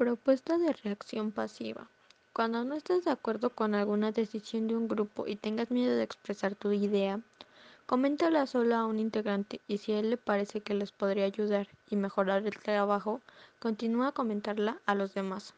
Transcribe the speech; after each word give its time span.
Propuesta 0.00 0.56
de 0.56 0.72
reacción 0.72 1.30
pasiva. 1.30 1.90
Cuando 2.32 2.64
no 2.64 2.74
estés 2.74 3.04
de 3.04 3.10
acuerdo 3.10 3.50
con 3.50 3.74
alguna 3.74 4.12
decisión 4.12 4.66
de 4.66 4.74
un 4.74 4.88
grupo 4.88 5.26
y 5.26 5.36
tengas 5.36 5.70
miedo 5.70 5.94
de 5.94 6.02
expresar 6.02 6.54
tu 6.54 6.72
idea, 6.72 7.20
coméntala 7.84 8.46
solo 8.46 8.76
a 8.76 8.86
un 8.86 8.98
integrante 8.98 9.60
y 9.68 9.76
si 9.76 9.92
a 9.92 9.98
él 9.98 10.08
le 10.08 10.16
parece 10.16 10.62
que 10.62 10.72
les 10.72 10.90
podría 10.90 11.26
ayudar 11.26 11.68
y 11.90 11.96
mejorar 11.96 12.46
el 12.46 12.58
trabajo, 12.58 13.20
continúa 13.58 14.08
a 14.08 14.12
comentarla 14.12 14.80
a 14.86 14.94
los 14.94 15.12
demás. 15.12 15.52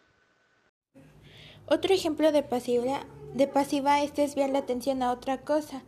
Otro 1.68 1.94
ejemplo 1.94 2.32
de 2.32 2.42
pasiva, 2.42 3.06
de 3.34 3.46
pasiva 3.46 4.02
es 4.02 4.12
desviar 4.12 4.50
la 4.50 4.58
atención 4.58 5.04
a 5.04 5.12
otra 5.12 5.42
cosa. 5.42 5.84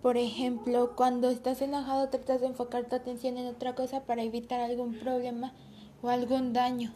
Por 0.00 0.16
ejemplo, 0.16 0.94
cuando 0.94 1.28
estás 1.28 1.60
enojado 1.60 2.08
tratas 2.08 2.40
de 2.40 2.46
enfocar 2.46 2.88
tu 2.88 2.94
atención 2.94 3.36
en 3.36 3.48
otra 3.48 3.74
cosa 3.74 4.04
para 4.04 4.22
evitar 4.22 4.60
algún 4.60 4.94
problema 4.94 5.54
o 6.02 6.08
algún 6.08 6.52
daño. 6.52 6.94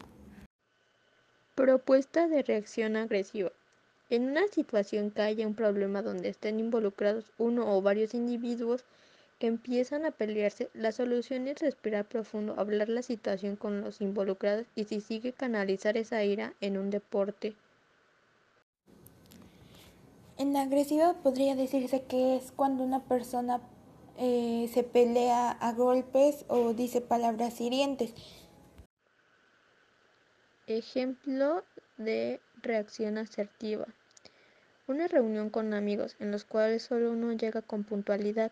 Propuesta 1.55 2.27
de 2.27 2.43
reacción 2.43 2.97
agresiva. 2.97 3.49
En 4.09 4.29
una 4.29 4.45
situación 4.49 5.09
que 5.09 5.21
haya 5.21 5.47
un 5.47 5.55
problema 5.55 6.01
donde 6.01 6.27
estén 6.27 6.59
involucrados 6.59 7.31
uno 7.37 7.73
o 7.73 7.81
varios 7.81 8.13
individuos 8.13 8.83
que 9.39 9.47
empiezan 9.47 10.05
a 10.05 10.11
pelearse, 10.11 10.69
la 10.73 10.91
solución 10.91 11.47
es 11.47 11.59
respirar 11.59 12.03
profundo, 12.03 12.55
hablar 12.57 12.89
la 12.89 13.01
situación 13.01 13.55
con 13.55 13.79
los 13.79 14.01
involucrados 14.01 14.65
y 14.75 14.83
si 14.83 14.99
sigue 14.99 15.31
canalizar 15.31 15.95
esa 15.95 16.21
ira 16.25 16.53
en 16.59 16.77
un 16.77 16.89
deporte. 16.89 17.55
En 20.37 20.57
agresiva 20.57 21.13
podría 21.23 21.55
decirse 21.55 22.03
que 22.03 22.35
es 22.35 22.51
cuando 22.51 22.83
una 22.83 23.05
persona 23.05 23.61
eh, 24.17 24.69
se 24.73 24.83
pelea 24.83 25.51
a 25.51 25.71
golpes 25.71 26.43
o 26.49 26.73
dice 26.73 26.99
palabras 26.99 27.61
hirientes. 27.61 28.13
Ejemplo 30.67 31.63
de 31.97 32.41
reacción 32.63 33.19
asertiva. 33.19 33.85
Una 34.87 35.07
reunión 35.07 35.51
con 35.51 35.75
amigos 35.75 36.15
en 36.19 36.31
los 36.31 36.43
cuales 36.43 36.81
solo 36.81 37.11
uno 37.11 37.33
llega 37.33 37.61
con 37.61 37.83
puntualidad. 37.83 38.51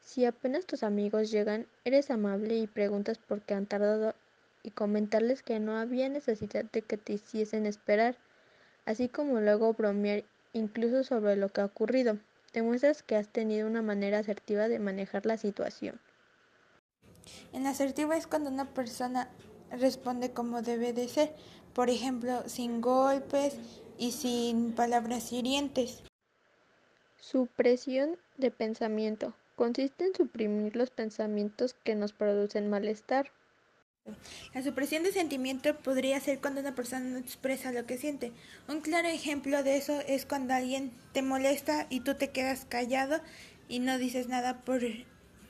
Si 0.00 0.24
apenas 0.24 0.66
tus 0.66 0.82
amigos 0.82 1.30
llegan, 1.30 1.68
eres 1.84 2.10
amable 2.10 2.56
y 2.56 2.66
preguntas 2.66 3.18
por 3.18 3.42
qué 3.42 3.54
han 3.54 3.66
tardado 3.66 4.16
y 4.64 4.72
comentarles 4.72 5.44
que 5.44 5.60
no 5.60 5.78
había 5.78 6.08
necesidad 6.08 6.64
de 6.64 6.82
que 6.82 6.96
te 6.96 7.12
hiciesen 7.12 7.66
esperar, 7.66 8.16
así 8.84 9.08
como 9.08 9.40
luego 9.40 9.72
bromear 9.72 10.24
incluso 10.52 11.04
sobre 11.04 11.36
lo 11.36 11.48
que 11.48 11.60
ha 11.60 11.66
ocurrido. 11.66 12.18
Demuestras 12.52 13.04
que 13.04 13.14
has 13.14 13.28
tenido 13.28 13.68
una 13.68 13.82
manera 13.82 14.18
asertiva 14.18 14.66
de 14.66 14.80
manejar 14.80 15.26
la 15.26 15.36
situación. 15.36 16.00
En 17.52 17.68
asertiva 17.68 18.16
es 18.16 18.26
cuando 18.26 18.50
una 18.50 18.66
persona 18.66 19.28
responde 19.80 20.32
como 20.32 20.62
debe 20.62 20.92
de 20.92 21.08
ser, 21.08 21.34
por 21.74 21.90
ejemplo, 21.90 22.42
sin 22.46 22.80
golpes 22.80 23.56
y 23.98 24.12
sin 24.12 24.72
palabras 24.72 25.32
hirientes. 25.32 26.02
Supresión 27.20 28.18
de 28.36 28.50
pensamiento. 28.50 29.34
Consiste 29.56 30.06
en 30.06 30.14
suprimir 30.14 30.76
los 30.76 30.90
pensamientos 30.90 31.74
que 31.84 31.94
nos 31.94 32.12
producen 32.12 32.68
malestar. 32.68 33.30
La 34.52 34.62
supresión 34.62 35.02
de 35.02 35.12
sentimiento 35.12 35.74
podría 35.76 36.20
ser 36.20 36.40
cuando 36.40 36.60
una 36.60 36.74
persona 36.74 37.06
no 37.06 37.18
expresa 37.18 37.72
lo 37.72 37.86
que 37.86 37.96
siente. 37.96 38.32
Un 38.68 38.82
claro 38.82 39.08
ejemplo 39.08 39.62
de 39.62 39.76
eso 39.78 39.98
es 40.06 40.26
cuando 40.26 40.52
alguien 40.52 40.92
te 41.12 41.22
molesta 41.22 41.86
y 41.88 42.00
tú 42.00 42.14
te 42.14 42.30
quedas 42.30 42.66
callado 42.66 43.20
y 43.68 43.78
no 43.78 43.96
dices 43.96 44.28
nada 44.28 44.60
por, 44.60 44.82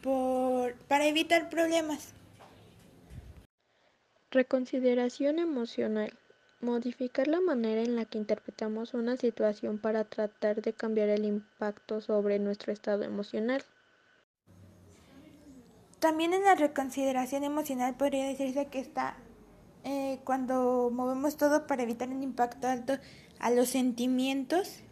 por, 0.03 0.75
para 0.87 1.07
evitar 1.07 1.51
problemas. 1.51 2.15
Reconsideración 4.35 5.39
emocional. 5.39 6.13
Modificar 6.61 7.29
la 7.29 7.41
manera 7.41 7.83
en 7.83 7.95
la 7.95 8.05
que 8.05 8.19
interpretamos 8.19 8.93
una 8.93 9.17
situación 9.17 9.79
para 9.79 10.03
tratar 10.03 10.61
de 10.61 10.73
cambiar 10.73 11.09
el 11.09 11.25
impacto 11.25 12.01
sobre 12.01 12.41
nuestro 12.41 12.73
estado 12.73 13.05
emocional. 13.05 13.63
También 16.01 16.35
en 16.35 16.43
la 16.43 16.57
reconsideración 16.57 17.45
emocional 17.45 17.95
podría 17.97 18.27
decirse 18.27 18.67
que 18.67 18.81
está 18.81 19.17
eh, 19.85 20.19
cuando 20.25 20.91
movemos 20.93 21.37
todo 21.37 21.69
para 21.69 21.85
evitar 21.85 22.09
un 22.09 22.25
impacto 22.25 22.67
alto 22.67 22.95
a 23.39 23.53
los 23.53 23.69
sentimientos 23.69 24.81